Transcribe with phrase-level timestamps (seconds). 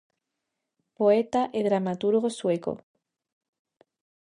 [0.97, 2.73] Poeta e dramaturgo sueco.